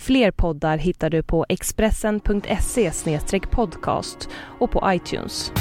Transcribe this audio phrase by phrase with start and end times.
[0.00, 2.92] Fler poddar hittar du på expressen.se
[3.50, 4.28] podcast
[4.58, 5.52] och på iTunes.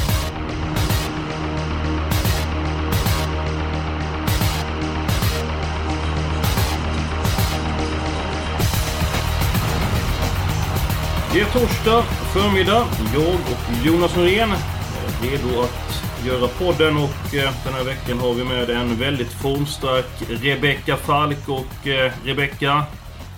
[11.33, 12.03] Det är torsdag
[12.33, 12.85] förmiddag.
[13.13, 18.19] Jag och Jonas Norén eh, är redo att göra podden och eh, den här veckan
[18.19, 21.49] har vi med en väldigt formstark Rebecka Falk.
[21.49, 22.85] Och eh, Rebecka,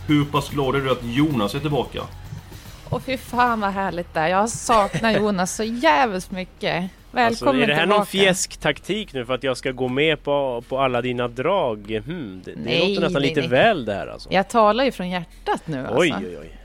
[0.07, 2.01] hur pass glad är du att Jonas är tillbaka?
[2.89, 4.27] Och fy fan vad härligt det är.
[4.27, 6.89] Jag saknar Jonas så jävligt mycket.
[7.11, 7.97] Välkommen alltså, är det här tillbaka.
[7.97, 12.01] någon fjäsktaktik nu för att jag ska gå med på, på alla dina drag?
[12.05, 13.49] Hmm, det, det Nej, låter nästan nej, lite nej.
[13.49, 14.29] väl det här alltså.
[14.31, 16.27] Jag talar ju från hjärtat nu Oj, alltså.
[16.27, 16.51] oj, oj.
[16.53, 16.60] Ja,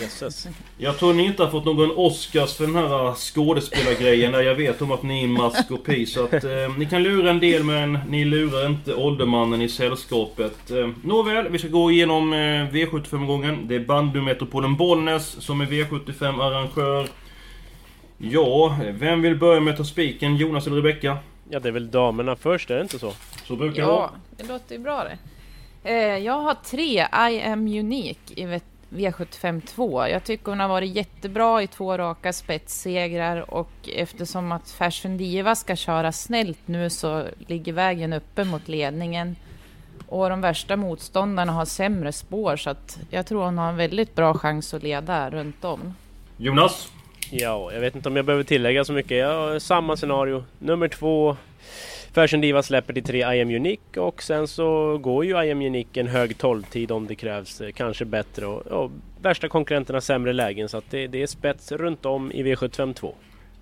[0.00, 0.48] jösses.
[0.78, 4.82] Jag tror ni inte har fått någon Oscars för den här skådespelargrejen där jag vet
[4.82, 6.06] om att ni är mask och pi.
[6.06, 10.70] Så att eh, ni kan lura en del men ni lurar inte åldermannen i sällskapet.
[10.70, 13.68] Eh, nåväl, vi ska gå igenom eh, V75-gången.
[13.68, 17.08] Det är Bandymetropolen Bollnäs som är V75-arrangör.
[18.18, 20.36] Ja, vem vill börja med att ta spiken?
[20.36, 21.18] Jonas eller Rebecka?
[21.50, 23.12] Ja, det är väl damerna först, är det inte så?
[23.44, 24.10] Så brukar det vara.
[24.12, 25.18] Ja, det låter ju bra det.
[25.84, 28.46] Eh, jag har tre I am unique i
[28.94, 30.08] V- V75 2.
[30.08, 35.54] Jag tycker hon har varit jättebra i två raka spetssegrar och eftersom att Fashion Diva
[35.54, 39.36] ska köra snällt nu så ligger vägen uppe mot ledningen.
[40.06, 44.14] Och de värsta motståndarna har sämre spår så att jag tror hon har en väldigt
[44.14, 45.94] bra chans att leda runt om.
[46.36, 46.92] Jonas?
[47.30, 49.16] Ja, jag vet inte om jag behöver tillägga så mycket.
[49.18, 50.44] Jag har samma scenario.
[50.58, 51.36] Nummer två.
[52.14, 55.60] Fashion Diva släpper till tre I am Unique och sen så går ju I am
[55.62, 57.60] Unique en hög 12-tid om det krävs.
[57.60, 58.90] eh, Kanske bättre och, och
[59.22, 63.14] värsta konkurrenterna sämre lägen så att det, det är spets runt om i V75 2.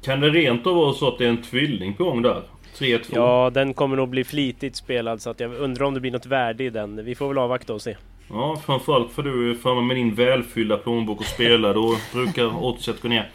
[0.04, 2.42] Kan det rent av vara så att det är en tvilling på gång där?
[2.78, 3.00] 3-2?
[3.14, 6.26] Ja, den kommer nog bli flitigt spelad så att jag undrar om det blir något
[6.26, 7.04] värde i den.
[7.04, 7.96] Vi får väl avvakta och se.
[8.30, 11.74] Ja, framförallt för du framme med din välfyllda plånbok och spelar.
[11.74, 13.28] Då brukar oddset gå ner.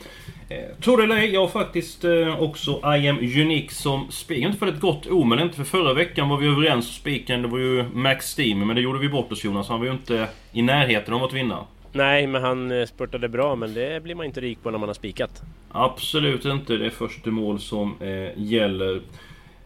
[0.50, 4.38] Eh, tror det eller ej, jag har faktiskt eh, också I am Unique som spik.
[4.38, 7.42] Inte för ett gott omen, inte för förra veckan var vi överens om spiken.
[7.42, 9.70] Det var ju Max Steam, men det gjorde vi bort oss Jonas.
[9.70, 11.66] Han var ju inte i närheten av att vinna.
[11.92, 14.90] Nej, men han eh, spurtade bra men det blir man inte rik på när man
[14.90, 15.42] har spikat.
[15.72, 16.78] Absolut inte.
[16.78, 19.02] Det är först till mål som eh, gäller.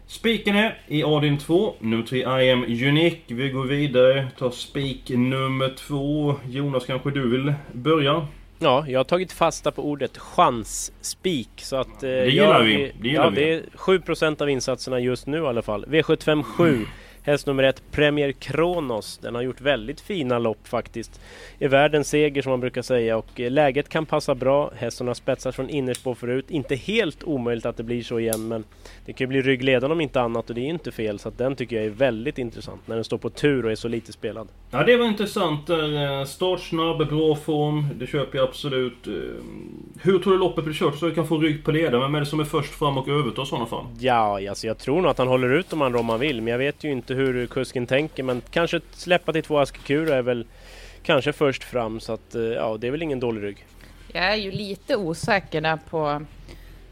[0.06, 1.74] Spiken är i Adin 2.
[1.78, 3.34] Nummer 3 I am Unique.
[3.34, 4.28] Vi går vidare.
[4.38, 6.34] Tar spik nummer 2.
[6.48, 8.26] Jonas, kanske du vill börja?
[8.62, 12.02] Ja, jag har tagit fasta på ordet chansspik så att...
[12.02, 13.36] Eh, det gillar vi, det gillar ja, vi.
[13.36, 15.84] det är 7% av insatserna just nu i alla fall.
[15.86, 16.86] V75 7.
[17.22, 19.18] Häst nummer ett, Premier Kronos.
[19.18, 21.20] Den har gjort väldigt fina lopp faktiskt.
[21.58, 24.70] Är värd en seger som man brukar säga och eh, läget kan passa bra.
[24.76, 26.50] Hästen har spetsat från innerspår förut.
[26.50, 28.64] Inte helt omöjligt att det blir så igen men
[29.06, 31.38] det kan ju bli ryggledaren om inte annat och det är inte fel så att
[31.38, 34.12] den tycker jag är väldigt intressant när den står på tur och är så lite
[34.12, 34.48] spelad.
[34.70, 35.70] Ja, det var intressant.
[35.70, 37.86] Eh, Startsnabb, bra form.
[37.94, 39.06] Det köper jag absolut.
[39.06, 39.12] Eh,
[40.02, 42.00] Hur tror du loppet blir kört så du kan få rygg på ledaren?
[42.00, 43.84] Vem är det som är först fram och övertar i sådana fall?
[43.98, 46.50] Ja, alltså jag tror nog att han håller ut de andra om han vill men
[46.50, 50.46] jag vet ju inte hur kusken tänker men kanske släppa till två Askekura är väl
[51.02, 53.66] kanske först fram så att eh, ja, det är väl ingen dålig rygg.
[54.12, 56.22] Jag är ju lite osäker där på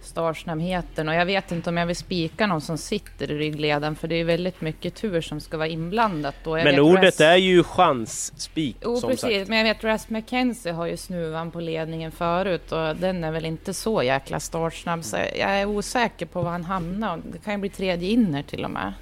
[0.01, 4.09] startsnabbheten och jag vet inte om jag vill spika någon som sitter i ryggleden för
[4.09, 6.35] det är väldigt mycket tur som ska vara inblandat.
[6.45, 9.49] Jag Men ordet Ras- är ju chansspik Jo precis, sagt.
[9.49, 13.45] men jag vet Ras McKenzie har ju snuvan på ledningen förut och den är väl
[13.45, 17.21] inte så jäkla startsnabb så jag är osäker på var han hamnar.
[17.33, 18.93] Det kan ju bli tredje inner till och med.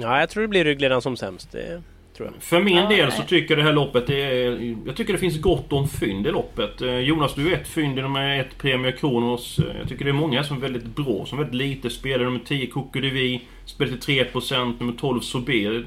[0.00, 1.52] Ja, jag tror det blir ryggledaren som sämst.
[1.52, 1.82] Det
[2.16, 2.42] tror jag.
[2.42, 4.76] För min Ja, del så tycker jag det här loppet det är...
[4.86, 6.82] Jag tycker det finns gott om fynd i loppet.
[6.82, 9.58] Eh, Jonas, du är ett fynd i nummer ett Premier Kronos.
[9.58, 12.24] Eh, Jag tycker det är många som är väldigt bra, som väldigt lite spelar.
[12.24, 14.74] Nummer 10 Coco de Vi spelar till 3%.
[14.80, 15.84] Nummer 12 Sober,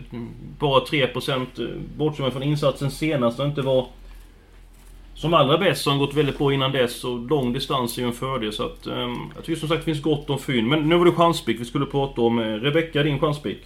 [0.60, 1.60] bara 3%.
[1.60, 1.66] eh,
[1.98, 3.88] Bortsett från insatsen senast och inte var
[5.14, 8.02] som allra bäst så har han gått väldigt bra innan dess och lång distans är
[8.02, 8.88] ju en fördel så att...
[8.88, 10.68] ehm, jag tycker som sagt det finns gott om fynd.
[10.68, 12.40] Men nu var det chanspik vi skulle prata om.
[12.40, 13.58] Rebecka, din chanspik?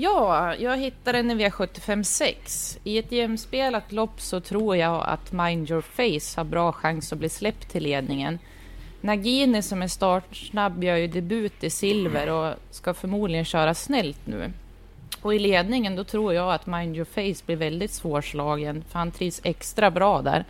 [0.00, 2.78] Ja, jag hittade den i V75.6.
[2.84, 7.18] I ett jämspelat lopp så tror jag att Mind Your Face har bra chans att
[7.18, 8.38] bli släppt till ledningen.
[9.00, 14.52] Nagini som är startsnabb gör ju debut i silver och ska förmodligen köra snällt nu.
[15.22, 19.10] Och i ledningen då tror jag att Mind Your Face blir väldigt svårslagen för han
[19.10, 20.44] trivs extra bra där.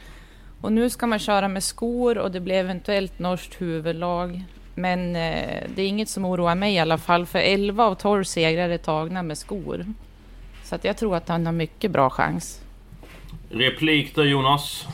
[0.60, 4.44] Och nu ska man köra med skor och det blir eventuellt norskt huvudlag.
[4.78, 8.24] Men eh, det är inget som oroar mig i alla fall, för 11 av 12
[8.24, 9.86] segrar är tagna med skor.
[10.64, 12.60] Så att jag tror att han har mycket bra chans.
[13.50, 14.86] Replik där Jonas?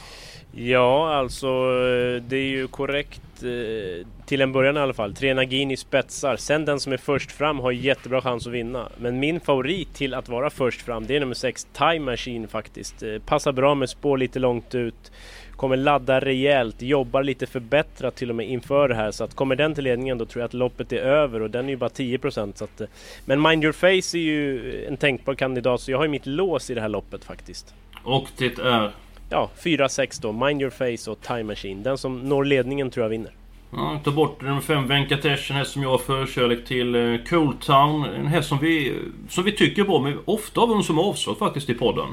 [0.53, 5.15] Ja, alltså eh, det är ju korrekt eh, till en början i alla fall.
[5.15, 6.37] Tre Nagini spetsar.
[6.37, 8.89] Sen den som är först fram har jättebra chans att vinna.
[8.97, 13.03] Men min favorit till att vara först fram det är nummer 6 Time Machine faktiskt.
[13.03, 15.13] Eh, passar bra med spår lite långt ut.
[15.57, 19.11] Kommer ladda rejält, jobbar lite förbättrat till och med inför det här.
[19.11, 21.65] Så att kommer den till ledningen då tror jag att loppet är över och den
[21.65, 22.83] är ju bara 10% så att,
[23.25, 26.71] Men Mind Your Face är ju en tänkbar kandidat så jag har ju mitt lås
[26.71, 27.75] i det här loppet faktiskt.
[28.05, 28.91] Och det är?
[29.31, 30.33] Ja, 4-6 då.
[30.33, 31.83] Mind Your Face och Time Machine.
[31.83, 33.33] Den som når ledningen tror jag vinner.
[33.71, 36.95] Ja, ta bort nummer 5 Venkatesh, en häst som jag har förkärlek till.
[36.95, 38.93] Eh, Cool Town, en häst som vi,
[39.29, 42.07] som vi tycker bra men ofta har vi någon som avstått faktiskt i podden.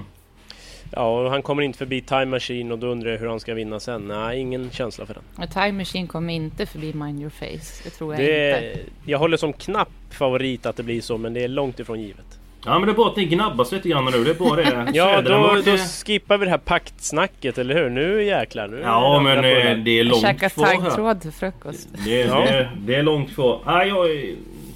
[0.96, 3.54] Ja, och han kommer inte förbi Time Machine och då undrar jag hur han ska
[3.54, 4.08] vinna sen.
[4.08, 5.48] Nej, ingen känsla för den.
[5.48, 7.84] Time Machine kommer inte förbi Mind Your Face.
[7.84, 8.80] Det tror jag det, inte.
[9.06, 12.26] Jag håller som knapp favorit att det blir så, men det är långt ifrån givet.
[12.66, 14.92] Ja men det är bra att ni gnabbas lite grann nu, det är bara det.
[14.94, 17.90] ja då, då skippar vi det här paktsnacket, eller hur?
[17.90, 18.68] Nu jäklar.
[18.68, 20.82] Nu ja men eh, det är långt kvar här.
[20.82, 21.90] taggtråd till frukost.
[22.06, 22.40] Det, ja.
[22.40, 23.62] det, det är långt kvar.
[23.66, 24.08] Ah, jag,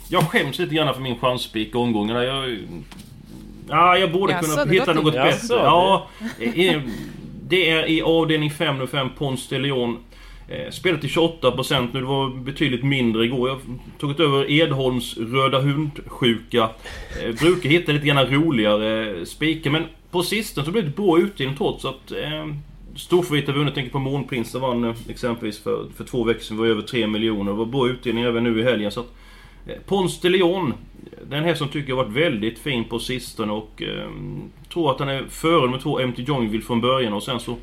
[0.09, 2.23] jag skäms lite grann för min chanspik omgångarna.
[2.23, 2.57] Jag,
[3.69, 5.55] ah, jag borde Jaså, kunna hitta något Jaså, bättre.
[5.57, 6.07] det- Ja,
[6.39, 6.81] i-
[7.47, 9.97] det är i avdelning 5 nu 5 Ponce de Leon.
[10.49, 13.49] Eh, spelat till 28% nu, det var betydligt mindre igår.
[13.49, 13.59] Jag
[13.99, 16.69] tagit över Edholms röda hundsjuka.
[17.23, 21.57] Eh, brukar hitta lite grann roligare spikar men på sistone så blev det bra utdelning
[21.57, 22.45] trots att eh,
[22.95, 26.65] Storfavorit har vunnit, tänker på Månprinsen vann eh, exempelvis för, för två veckor sedan, var
[26.65, 27.51] över 3 miljoner.
[27.51, 28.91] Det var bra utdelning även nu i helgen.
[28.91, 29.11] Så att,
[29.67, 30.73] Eh, Pons de Leon,
[31.29, 34.09] den här som tycker jag har varit väldigt fin på sistone och eh,
[34.73, 37.55] tror att han är före nummer två MT Joinville från början och sen så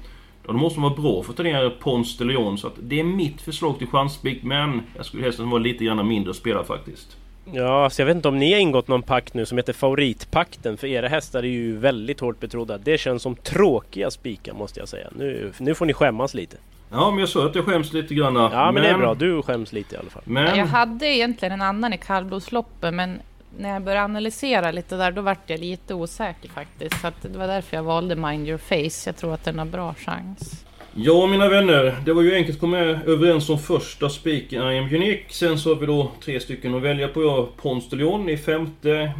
[0.47, 2.59] Ja, då måste man vara bra för att ta ner Pons de Leon.
[2.59, 6.09] Så att det är mitt förslag till chanspik men jag skulle helst vara lite grann
[6.09, 7.17] mindre spelare faktiskt.
[7.53, 10.77] Ja, så jag vet inte om ni har ingått någon pakt nu som heter Favoritpakten.
[10.77, 12.79] För era hästar är ju väldigt hårt betrodda.
[12.79, 15.09] Det känns som tråkiga spikar måste jag säga.
[15.17, 16.57] Nu, nu får ni skämmas lite.
[16.93, 18.35] Ja men jag sa att jag skäms lite grann.
[18.35, 19.15] Ja, men, det är bra.
[19.15, 20.23] Du skäms lite i alla fall.
[20.25, 20.59] Men...
[20.59, 23.21] Jag hade egentligen en annan i kallblodsloppet men
[23.59, 27.01] när jag började analysera lite där då vart jag lite osäker faktiskt.
[27.01, 29.09] Så att det var därför jag valde Mind Your Face.
[29.09, 30.65] Jag tror att den har bra chans.
[30.95, 34.85] Ja mina vänner, det var ju enkelt att komma överens om första spiken I am
[34.85, 35.25] unique.
[35.29, 37.23] Sen så har vi då tre stycken att välja på.
[37.23, 39.13] Jag har Leon i femte.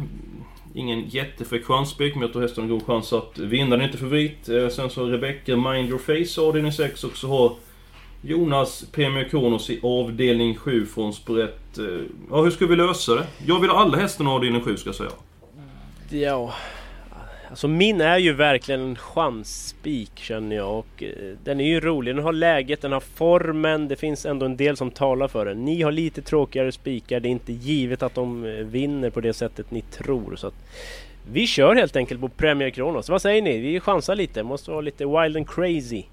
[0.75, 3.69] Ingen jättefrekvens spik men jag tror hästen har en god chans att vinna.
[3.69, 4.49] Den är inte favorit.
[4.49, 7.55] Eh, sen så har Rebecca Mind Your Face avdelning 6 och så har
[8.21, 11.77] Jonas Premier Kronos i avdelning 7 från Sprätt.
[11.77, 11.85] Eh,
[12.29, 13.27] ja, hur ska vi lösa det?
[13.45, 15.09] Jag vill ha alla hästarna i avdelning 7 ska jag säga.
[16.09, 16.53] Ja,
[17.53, 22.15] alltså min är ju verkligen en chansspik känner jag och eh, den är ju rolig.
[22.15, 25.65] Den har läget, den har formen, det finns ändå en del som talar för den.
[25.65, 29.33] Ni har lite tråkigare spikar, det är inte givet att de eh, vinner på det
[29.33, 30.35] sättet ni tror.
[30.35, 30.53] Så att
[31.31, 33.09] vi kör helt enkelt på Premier Kronos.
[33.09, 33.57] Vad säger ni?
[33.57, 36.03] Vi chansar lite, måste vara lite wild and crazy.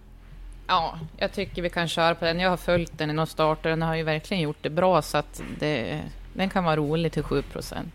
[0.66, 2.40] Ja, jag tycker vi kan köra på den.
[2.40, 3.70] Jag har följt den i några starter.
[3.70, 6.00] Den har ju verkligen gjort det bra så att det,
[6.34, 7.94] den kan vara rolig till 7 procent.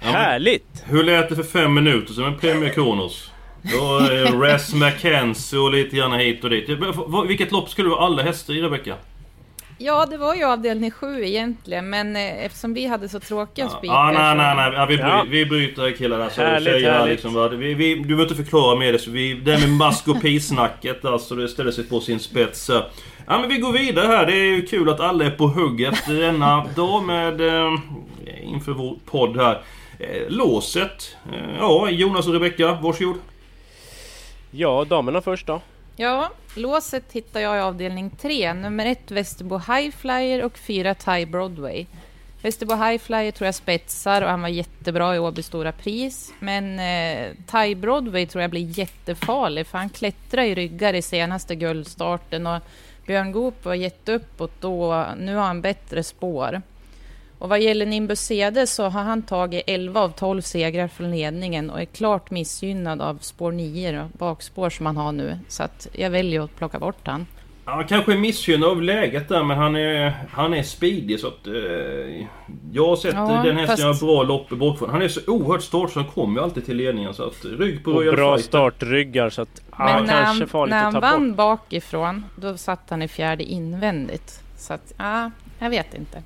[0.00, 0.84] Ja, men- Härligt!
[0.86, 3.30] Hur lät det för fem minuter sedan med Premier Kronos?
[3.62, 6.68] Då eh, Res McKenzie och lite grann hit och dit.
[7.28, 8.94] Vilket lopp skulle du ha alla hästar i Rebecca?
[9.78, 13.94] Ja, det var ju avdelning 7 egentligen, men eh, eftersom vi hade så tråkiga spikar
[13.94, 14.72] Ja, nej, så- nej, nej.
[14.74, 15.24] Ja, vi, bry, Ja.
[15.30, 16.20] vi bryter killar.
[16.20, 17.24] Alltså, Härligt, tjejer här, härligt.
[17.24, 18.98] liksom, vi, vi, du behöver inte förklara mer det.
[18.98, 22.70] Så vi, det här med maskopisnacket alltså, det ställer sig på sin spets.
[23.26, 24.26] Ja, men vi går vidare här.
[24.26, 27.40] Det är ju kul att alla är på hugget denna dag med...
[27.40, 27.72] Eh,
[28.42, 29.62] inför vår podd här.
[29.98, 31.16] Eh, låset.
[31.32, 33.16] Eh, ja, Jonas och Rebecca, varsågod.
[34.50, 35.60] Ja, damerna först då.
[35.96, 38.52] Ja, låset hittar jag i avdelning 3.
[38.54, 41.86] Nummer 1 Västerbo Highflyer och 4 Thai Broadway.
[42.42, 46.32] Västerbo Highflyer tror jag spetsar och han var jättebra i Åby Stora Pris.
[46.40, 51.54] Men eh, Thai Broadway tror jag blir jättefarlig för han klättrade i ryggar i senaste
[51.54, 52.62] guldstarten och
[53.06, 55.06] Björn Goop var jätteuppåt då.
[55.18, 56.62] Nu har han bättre spår.
[57.38, 61.70] Och vad gäller Nimbus CD så har han tagit 11 av 12 segrar från ledningen
[61.70, 65.38] och är klart missgynnad av spår 9, då, bakspår som han har nu.
[65.48, 67.26] Så att jag väljer att plocka bort han.
[67.68, 71.46] Ja, kanske är missgynnad av läget där men han är, han är speedig så att...
[71.46, 72.26] Eh,
[72.72, 74.90] jag har sett Ja, den hästen fast- göra bra lopp bakifrån.
[74.90, 77.84] Han är så oerhört stark så han kommer ju alltid till ledningen så att rygg
[77.84, 78.48] på Och Royal bra Fighter.
[78.48, 81.36] startryggar så att ja, Men när kanske han, farligt när att han ta vann bort.
[81.36, 84.40] bakifrån, då satt han i fjärde invändigt.
[84.56, 86.22] Så att, ja, jag vet inte.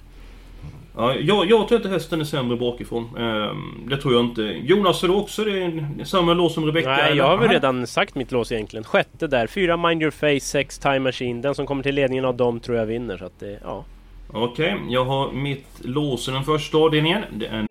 [1.00, 3.16] Ja, jag, jag tror inte hästen är sämre bakifrån.
[3.18, 4.42] Ehm, det tror jag inte.
[4.42, 5.86] Jonas, är du också det?
[6.04, 6.88] Samma lås som Rebecca?
[6.88, 8.84] Nej, jag har väl redan sagt mitt lås egentligen.
[8.84, 9.46] Sjätte där.
[9.46, 11.40] Fyra Mind Your Face, sex Time Machine.
[11.40, 13.16] Den som kommer till ledningen av dem tror jag vinner.
[13.16, 13.84] Så att det, ja.
[14.32, 17.22] Okej, jag har mitt lås i den första avdelningen.
[17.32, 17.66] Det är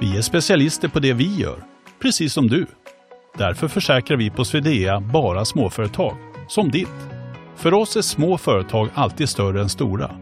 [0.00, 1.56] Vi är specialister på det vi gör,
[2.02, 2.66] precis som du.
[3.38, 6.16] Därför försäkrar vi på Swedea bara småföretag,
[6.48, 7.08] som ditt.
[7.56, 10.21] För oss är små företag alltid större än stora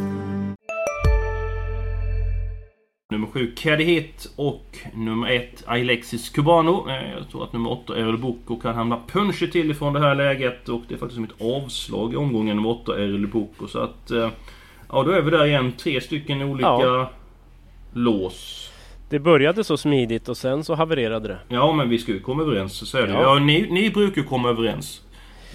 [3.33, 6.89] 7 Caddy Hit och nummer 1 Alexis Cubano.
[6.89, 10.15] Eh, Jag tror att nummer 8 Errol Boko kan hamna punchy till ifrån det här
[10.15, 13.67] läget och det är faktiskt som ett avslag i omgången nummer 8 Errol Boko.
[13.67, 14.11] Så att...
[14.11, 14.29] eh,
[14.93, 15.71] Ja, då är vi där igen.
[15.77, 17.11] Tre stycken olika Ja.
[17.93, 18.71] lås.
[19.09, 21.37] Det började så smidigt och sen så havererade det.
[21.47, 22.89] Ja, men vi ska ju komma överens.
[22.89, 23.13] Så är det.
[23.13, 23.21] Ja.
[23.21, 25.01] Ja, ni, ni brukar komma överens.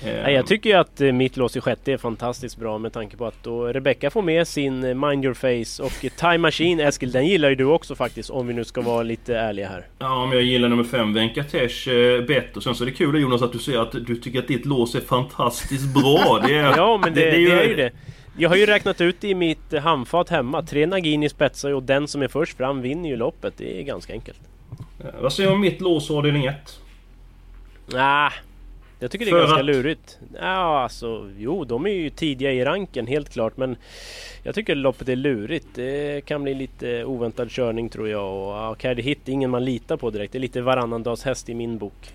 [0.04, 2.92] Eh, Nej, jag tycker ju att eh, mitt lås i sjätte är fantastiskt bra med
[2.92, 6.80] tanke på att då Rebecca får med sin eh, Mind Your Face och Time Machine
[6.80, 9.86] Eskil, den gillar ju du också faktiskt om vi nu ska vara lite ärliga här.
[9.98, 12.60] Ja, men jag gillar nummer 5, Venkatesh, eh, bättre.
[12.60, 14.94] Sen så är det kul Jonas att du säger att du tycker att ditt lås
[14.94, 16.42] är fantastiskt bra.
[16.46, 17.90] Det är, Ja men det, det, är ju det.
[18.38, 20.62] Jag har ju räknat ut i mitt handfat hemma.
[20.62, 23.54] Tre Nagini spetsar och den som är först fram vinner ju loppet.
[23.56, 24.40] Det är ganska enkelt.
[25.20, 26.80] Vad säger du om mitt lås avdelning 1?
[27.94, 28.30] Ah,
[28.98, 30.18] jag tycker det är För ganska att- lurigt.
[30.40, 33.56] Ja, alltså, jo, de är ju tidiga i ranken helt klart.
[33.56, 33.76] Men
[34.42, 35.66] jag tycker loppet är lurigt.
[35.74, 38.70] Det kan bli lite oväntad körning tror jag.
[38.70, 40.32] Och Caddy Hit är ingen man litar på direkt.
[40.32, 42.12] Det är lite varannandags häst i min bok.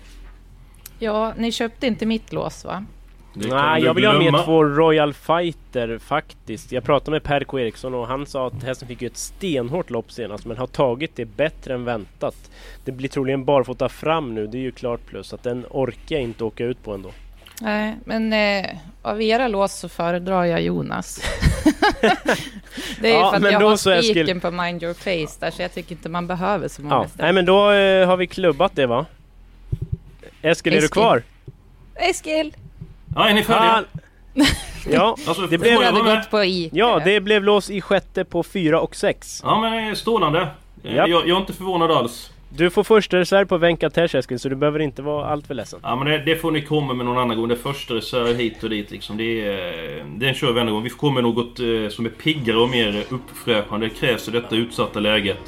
[0.98, 2.84] Ja, ni köpte inte mitt lås va?
[3.34, 4.36] Nej, jag vill ha glömma.
[4.36, 6.72] med två Royal Fighter faktiskt.
[6.72, 9.90] Jag pratade med Per K Eriksson och han sa att hästen fick ju ett stenhårt
[9.90, 12.50] lopp senast men har tagit det bättre än väntat.
[12.84, 15.32] Det blir troligen barfota fram nu, det är ju klart plus.
[15.32, 17.10] Att den orkar jag inte åka ut på ändå.
[17.60, 18.66] Nej, men eh,
[19.02, 21.20] av era lås så föredrar jag Jonas.
[23.00, 24.02] det är ju Ja, för att men jag har Eskil.
[24.02, 27.08] spiken på Mind Your Face där, så jag tycker inte man behöver så många Ja,
[27.08, 27.24] ställen.
[27.26, 29.06] nej men då eh, har vi klubbat det va?
[30.42, 30.92] Eskil, är du Eskil.
[31.02, 31.22] kvar?
[31.94, 32.54] Eskil!
[33.14, 33.70] Ja, är ni färdiga?
[33.72, 33.84] Han...
[34.90, 36.70] Ja, Alltså, det blev- jag hade gått på I.
[36.72, 39.40] ja, det blev lås i sjätte på fyra och sex.
[39.44, 40.48] Ja, men eh, strålande.
[40.84, 40.94] Eh.
[40.96, 42.30] Jag, jag är inte förvånad alls.
[42.56, 45.80] Du får första reserv på Venkatesh Eskil, så du behöver inte vara allt för ledsen.
[45.82, 47.48] Ja, men det, det får ni komma med någon annan gång.
[47.48, 49.16] Det är första reserv hit och dit liksom.
[49.16, 50.82] Det är, eh, den kör vi en gång.
[50.82, 51.56] Vi får komma med något
[51.92, 53.86] som är piggare och mer uppfräschande.
[53.86, 55.38] Det krävs i detta utsatta läget.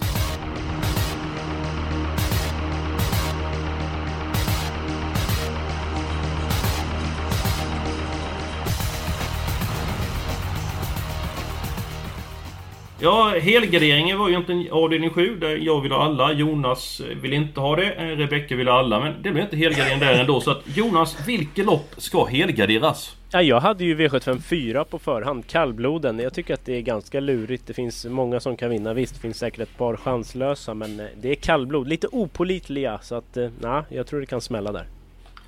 [13.04, 16.32] Ja, helgarderingen var ju inte avdelning 7 där jag ville ha alla.
[16.32, 17.92] Jonas vill inte ha det.
[17.92, 19.00] eh, Rebecka ville ha alla.
[19.00, 20.40] Men det blev inte helgardering där ändå.
[20.40, 23.16] Så att Jonas, vilket lopp ska helgarderas?
[23.32, 26.18] Ja, jag hade ju V75 4 på förhand, kallbloden.
[26.18, 27.66] Jag tycker att det är ganska lurigt.
[27.66, 28.94] Det finns många som kan vinna.
[28.94, 31.88] Visst, det finns säkert ett par chanslösa, men eh, det är kallblod.
[31.88, 34.86] Lite opolitliga, så att eh, nej, jag tror det kan smälla där.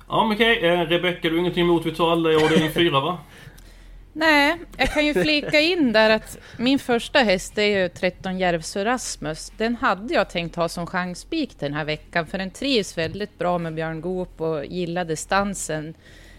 [0.09, 2.99] Ja men okej, eh, Rebecka du har ingenting emot vi tar alla i avdelning 4
[2.99, 3.17] va?
[4.19, 8.85] Nej, jag kan ju flika in där att min första häst är ju 13 Järvsö
[8.85, 9.51] Rasmus.
[9.57, 13.57] Den hade jag tänkt ha som chansspik den här veckan för den trivs väldigt bra
[13.57, 15.93] med Björn Goop och gillar distansen.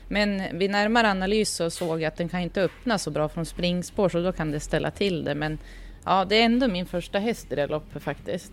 [0.08, 3.46] Men vid närmare analys så såg jag att den kan inte öppna så bra från
[3.46, 5.34] springspår så då kan det ställa till det.
[5.34, 5.58] Men
[6.04, 8.52] ja, det är ändå min första häst i det loppet faktiskt.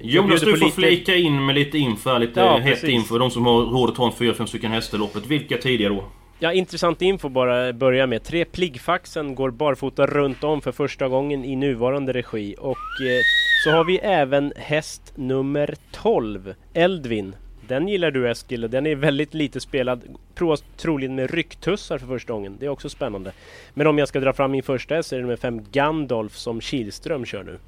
[0.00, 3.18] Jonas bjuder du får lite- flika in med lite info lite Ja, hett info.
[3.18, 5.26] De som har råd att ta en 4-5 stycken hästar i loppet.
[5.26, 6.04] Vilka tidiga då?
[6.38, 8.22] Ja, intressant info bara börja med.
[8.22, 12.54] Tre Pliggfaxen går barfota runt om för första gången i nuvarande regi.
[12.58, 13.22] Och eh,
[13.64, 17.36] så har vi även häst nummer 12, Eldvin.
[17.68, 20.02] Den gillar du Eskil och den är väldigt lite spelad.
[20.34, 22.56] Provas troligen med rycktussar för första gången.
[22.60, 23.32] Det är också spännande.
[23.74, 26.36] Men om jag ska dra fram min första häst så är det nummer 5 Gandalf
[26.36, 27.58] som Kihlström kör nu.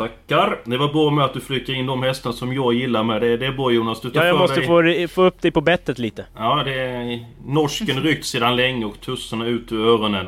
[0.00, 0.58] Tackar!
[0.64, 3.20] Det var bra med att du flikar in de hästar som jag gillar med.
[3.22, 4.00] Det, det är bra Jonas.
[4.00, 5.08] Du tar Ja, jag måste dig...
[5.08, 6.26] få, få upp dig på bettet lite.
[6.36, 7.24] Ja, det är...
[7.46, 10.26] Norsken ryckt sedan länge och tussarna ut ur öronen.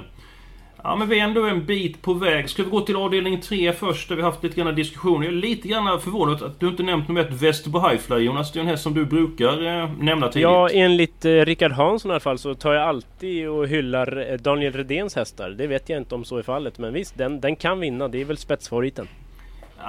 [0.84, 2.50] Ja, men vi är ändå en bit på väg.
[2.50, 5.24] Ska vi gå till avdelning 3 först, där vi haft lite grann diskussioner.
[5.26, 8.52] Jag är lite grann förvånad att du inte nämnt nummer 1, Västerbo Highfly Jonas.
[8.52, 10.42] Det är en häst som du brukar eh, nämna tidigt.
[10.42, 14.38] Ja, enligt eh, Rickard Hansson i alla fall så tar jag alltid och hyllar eh,
[14.38, 15.50] Daniel Redéns hästar.
[15.50, 18.08] Det vet jag inte om så är fallet, men visst, den, den kan vinna.
[18.08, 19.08] Det är väl spetsfavoriten.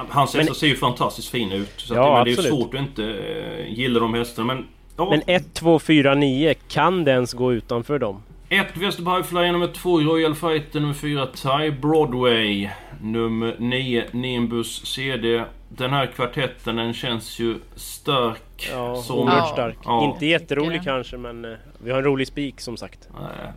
[0.09, 1.73] Hans Men- hästar ser ju fantastiskt fina ut.
[1.77, 2.59] Så Ja, att det, men det är ju absolut.
[2.63, 4.53] svårt att inte eh, gilla de hästarna.
[4.53, 4.65] Men,
[4.97, 8.23] ja, Men 1, 2, 4, 9, kan det ens gå utanför dem?
[8.49, 12.69] Ett Västerby Flyer, nummer två Royal Fighter, nummer fyra Thai Broadway,
[13.01, 15.43] nummer nio Nimbus CD.
[15.69, 18.69] Den här kvartetten den känns ju stark.
[18.71, 19.53] Ja, som- oerhört Ja.
[19.53, 19.77] stark.
[19.85, 20.03] Ja.
[20.13, 20.83] Inte jätterolig jag.
[20.83, 21.51] kanske men eh,
[21.83, 23.09] vi har en rolig spik som sagt.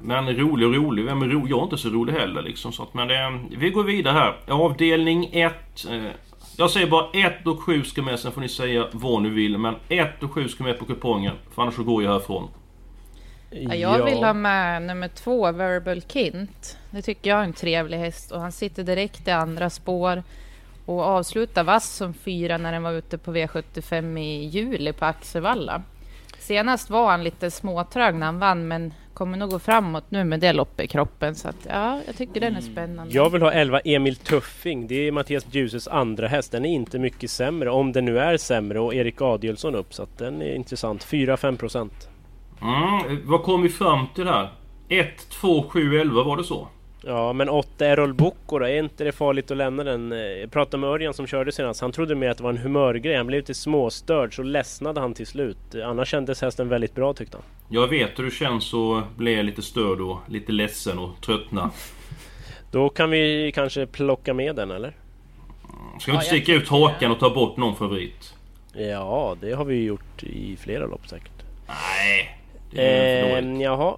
[0.02, 1.04] Men rolig och rolig.
[1.04, 1.50] Vem är rolig?
[1.52, 2.72] Jag är inte så rolig heller liksom.
[2.72, 4.34] Så att, men det, vi går vidare här.
[4.54, 5.86] Avdelning 1.
[6.58, 8.18] Jag säger bara 1 och 7 ska med.
[8.18, 9.58] Sen får ni säga vad ni vill.
[9.58, 11.34] Men 1 och 7 ska med på kupongen.
[11.54, 12.48] För annars så går jag härifrån.
[13.50, 16.78] Ja, jag vill ha med nummer två, Verbal Kint.
[16.90, 20.22] Det tycker jag är en trevlig häst och han sitter direkt i andra spår
[20.86, 25.82] och avslutar vass som fyra när den var ute på V75 i juli på Axevalla.
[26.38, 30.40] Senast var han lite småtrög när han vann men kommer nog gå framåt nu med
[30.40, 33.14] det loppet i kroppen så att ja, jag tycker den är spännande.
[33.14, 34.86] Jag vill ha 11 Emil Tuffing.
[34.86, 36.52] Det är Mattias Bjuses andra häst.
[36.52, 38.80] Den är inte mycket sämre, om den nu är sämre.
[38.80, 41.04] Och Erik Adielsson upp, så att den är intressant.
[41.04, 42.08] 4-5 procent.
[42.62, 44.48] Mm, vad kom vi fram till här?
[44.88, 46.68] 1, 2, 7, 11 var det så?
[47.04, 48.64] Ja, men 8 Errol Bocco då?
[48.66, 50.10] Är inte det farligt att lämna den?
[50.40, 51.80] Jag pratade med Örjan som körde senast.
[51.80, 53.16] Han trodde mer att det var en humörgrej.
[53.16, 55.58] Han blev lite småstörd, så ledsnade han till slut.
[55.84, 57.44] Annars kändes hästen väldigt bra tyckte han.
[57.68, 61.70] Jag vet hur det känns att bli lite störd och lite ledsen och tröttna.
[62.70, 64.92] Då kan vi kanske plocka med den, eller?
[66.00, 68.34] Ska vi inte sticka ut hakan och ta bort någon favorit?
[68.72, 71.42] Ja, det har vi ju gjort i flera lopp säkert.
[71.68, 72.38] Nej,
[72.70, 73.96] det är Eh, jaha.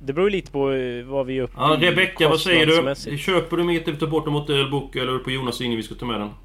[0.00, 2.66] Det beror lite på eh, vad vi är uppe Ja, i Rebecka, vad säger
[3.10, 3.18] du?
[3.18, 5.76] Köper du mitt vi tar bort den mot Ölbook eller är det på Jonas linje
[5.76, 6.30] vi ska ta med den?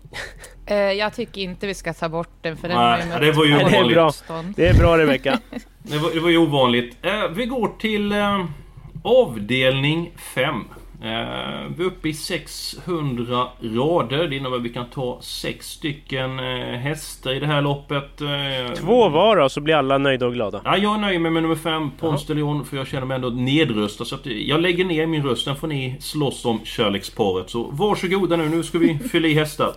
[0.65, 3.31] Eh, jag tycker inte vi ska ta bort den för den Nej, har ju det
[3.31, 3.97] var ju ovanligt.
[3.97, 4.53] motstånd.
[4.55, 5.39] Det är bra Rebecka.
[5.77, 6.97] Det var, det var ju ovanligt.
[7.01, 8.13] Eh, vi går till
[9.03, 10.55] avdelning 5.
[11.03, 11.09] Eh,
[11.77, 14.27] vi är uppe i 600 rader.
[14.27, 16.45] Det innebär att vi kan ta sex stycken eh,
[16.77, 18.21] hästar i det här loppet.
[18.21, 20.61] Eh, Två var då, så blir alla nöjda och glada.
[20.65, 23.29] Ja, jag nöjer mig med nummer 5, Pons de Leon, för jag känner mig ändå
[23.29, 24.05] nedröstad.
[24.05, 27.49] Så att jag lägger ner min röst, sen får ni slåss om kärleksparet.
[27.49, 29.71] Så varsågoda nu, nu ska vi fylla i hästar.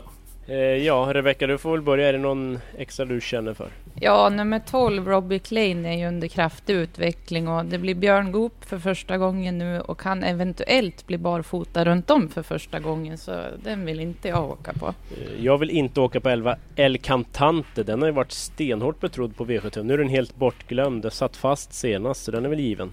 [0.84, 2.08] Ja, Rebecka du får väl börja.
[2.08, 3.68] Är det någon extra du känner för?
[4.00, 8.64] Ja, nummer 12, Robbie Klein, är ju under kraftig utveckling och det blir Björn Goop
[8.64, 13.40] för första gången nu och kan eventuellt bli barfota runt om för första gången så
[13.64, 14.86] den vill inte jag åka på.
[14.86, 17.82] Eh, Jag vill inte åka på 11 El Cantante.
[17.82, 19.82] Den har ju varit stenhårt betrodd på V75.
[19.82, 21.02] Nu är den helt bortglömd.
[21.02, 22.90] Den satt fast senast, så den är väl given.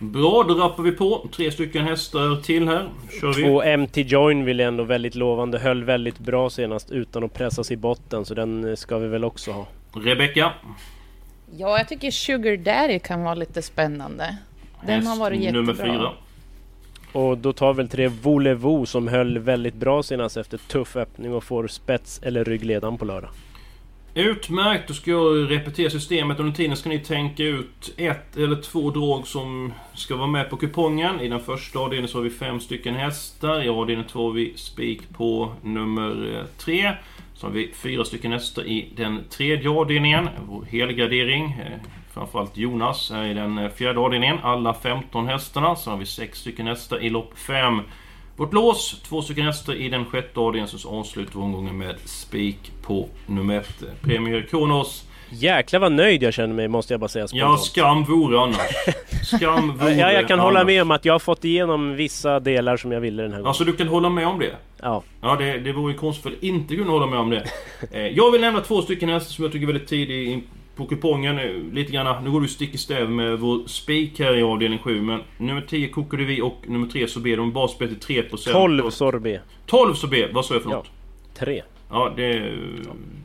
[0.00, 1.28] Bra, då rappar vi på.
[1.36, 2.88] Tre stycken hästar till här.
[3.20, 3.42] Kör vi.
[3.42, 5.58] Två MT Join vill jag ändå väldigt lovande.
[5.58, 9.24] Höll väldigt bra senast utan att pressas i botten, så den eh, ska vi väl
[9.24, 9.66] också ha.
[9.92, 10.52] Rebecka.
[11.56, 14.36] Ja, jag tycker Sugar Daddy kan vara lite spännande.
[14.80, 15.60] Den Häst har varit jättebra.
[15.60, 16.12] nummer fyra.
[17.12, 21.44] Och då tar väl tre Volevo som höll väldigt bra senast efter tuff öppning och
[21.44, 23.30] får spets eller ryggledan på lördag.
[24.14, 26.40] Utmärkt, då ska jag repetera systemet.
[26.40, 30.56] Under tiden ska ni tänka ut ett eller två drag som ska vara med på
[30.56, 31.20] kupongen.
[31.20, 33.64] I den första avdelningen så har vi fem stycken hästar.
[33.64, 36.92] I avdelning två har vi spik på nummer eh, tre.
[37.38, 40.28] Så har vi fyra stycken hästar i den tredje avdelningen.
[40.48, 41.44] Vår helgardering.
[41.44, 41.78] Eh,
[42.14, 44.38] framförallt Jonas är i den eh, fjärde avdelningen.
[44.42, 45.76] Alla 15 hästarna.
[45.76, 47.80] Så har vi sex stycken hästar i lopp 5.
[48.36, 50.78] Vårt lås, två stycken hästar i den sjätte avdelningen.
[50.78, 53.82] Så avslutar vi omgången med spik på nummer ett.
[53.82, 55.07] Eh, Premier Kronos.
[55.30, 57.60] Jäklar vad nöjd jag känner mig måste jag bara säga Ja, spontant.
[57.64, 58.56] skam vore annars.
[59.38, 60.44] Skam vore Ja, jag kan annars.
[60.52, 63.38] hålla med om att jag har fått igenom vissa delar som jag ville den här
[63.38, 63.48] gången.
[63.48, 64.52] Alltså du kan hålla med om det?
[64.82, 65.02] Ja.
[65.20, 67.44] Ja, det, det vore ju konstigt för att inte kunna hålla med om det.
[67.92, 70.42] Eh, jag vill nämna två stycken hästar som jag tycker är väldigt tidigt in
[70.76, 71.38] på kupongen.
[71.38, 74.78] Eh, Lite grann, nu går du stick i stäv med vår spik här i avdelning
[74.78, 75.00] 7.
[75.02, 78.52] Men nummer 10 kokade vi och nummer 3 så ber de bara spela till 3%.
[78.52, 79.40] 12 sorbet.
[79.66, 80.76] 12 så ber, vad sa jag för Ja.
[80.76, 80.90] något?
[81.38, 81.62] 3.
[81.90, 82.52] Ja, det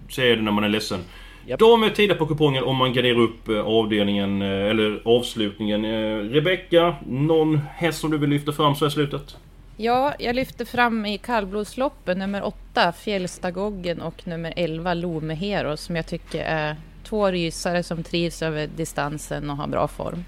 [0.10, 1.00] säger det när man är ledsen.
[1.46, 1.60] Japp.
[1.60, 5.86] De är tidiga på kupongen om man garderar upp eh, avdelningen, eh, eller avslutningen.
[5.86, 9.38] Eh, Rebecka, någon häst som du vill lyfta fram så här slutet?
[9.78, 15.96] Ja, jag lyfter fram i kallblodsloppen nummer 8, Fjällstagoggen och nummer 11, Lome Hero som
[15.96, 20.24] jag tycker är två rysare som trivs över distansen och har bra form.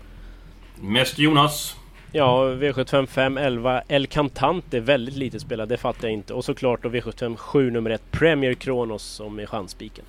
[0.82, 1.76] Mest Jonas.
[2.12, 3.82] Ja, V75 5, 11.
[3.88, 6.34] El Cantante, väldigt lite spelad, det fattar jag inte.
[6.34, 10.06] Och såklart då V75 7 nummer 1, Premier Kronos som är chansspiken.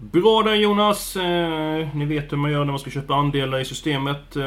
[0.00, 1.16] Bra där Jonas.
[1.16, 4.36] Eh, ni vet hur man gör när man ska köpa andelar i systemet.
[4.36, 4.42] Eh,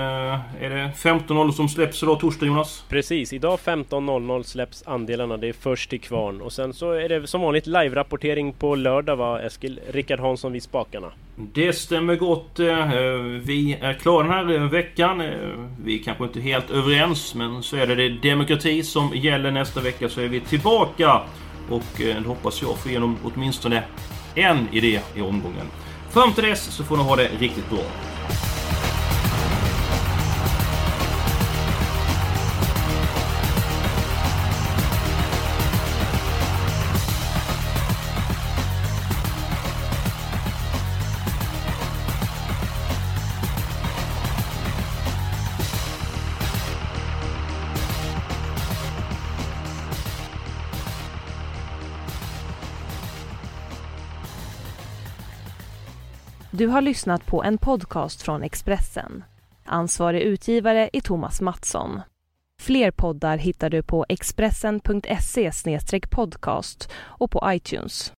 [0.63, 2.85] är det 15.00 som släpps idag torsdag Jonas?
[2.89, 5.37] Precis, idag 15.00 släpps andelarna.
[5.37, 6.41] Det är först till kvarn.
[6.41, 9.79] Och sen så är det som vanligt live-rapportering på lördag va Eskil?
[9.89, 11.11] Rickard Hansson vid spakarna.
[11.35, 12.59] Det stämmer gott.
[12.59, 12.85] Eh,
[13.43, 15.21] vi är klara den här eh, veckan.
[15.21, 15.29] Eh,
[15.83, 19.51] vi är kanske inte helt överens men så är det, det demokrati som gäller.
[19.51, 21.21] Nästa vecka så är vi tillbaka.
[21.69, 23.83] och det hoppas jag få igenom åtminstone
[24.35, 25.67] en idé i omgången.
[26.09, 27.83] Fram till dess så får ni ha det riktigt bra.
[56.61, 59.23] Du har lyssnat på en podcast från Expressen.
[59.65, 62.01] Ansvarig utgivare är Thomas Mattsson.
[62.61, 65.51] Fler poddar hittar du på expressen.se
[66.09, 68.13] podcast och på iTunes.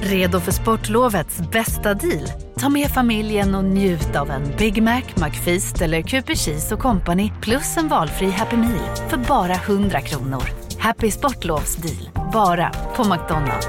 [0.00, 2.26] Redo för sportlovets bästa deal?
[2.56, 7.32] Ta med familjen och njut av en Big Mac, McFeast eller Cooper Cheese och Company
[7.42, 10.42] plus en valfri Happy Meal för bara 100 kronor.
[10.78, 13.68] Happy Sportlovs deal, bara på McDonalds.